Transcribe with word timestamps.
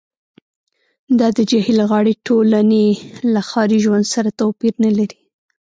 دا 1.19 1.27
د 1.37 1.39
جهیل 1.49 1.79
غاړې 1.89 2.13
ټولنې 2.27 2.85
له 3.33 3.41
ښاري 3.49 3.79
ژوند 3.85 4.05
سره 4.13 4.29
توپیر 4.39 4.73
نلري 4.85 5.19